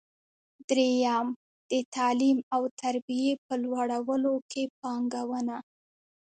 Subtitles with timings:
[0.69, 1.27] درېیم:
[1.69, 5.57] د تعلیم او تربیې په لوړولو کې پانګونه.